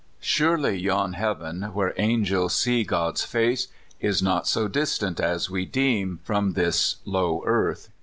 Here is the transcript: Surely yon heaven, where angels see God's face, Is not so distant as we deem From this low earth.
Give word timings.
Surely 0.19 0.79
yon 0.79 1.13
heaven, 1.13 1.61
where 1.75 1.93
angels 1.95 2.55
see 2.55 2.83
God's 2.83 3.23
face, 3.23 3.67
Is 3.99 4.19
not 4.19 4.47
so 4.47 4.67
distant 4.67 5.19
as 5.19 5.47
we 5.47 5.63
deem 5.63 6.21
From 6.23 6.53
this 6.53 6.95
low 7.05 7.43
earth. 7.45 7.89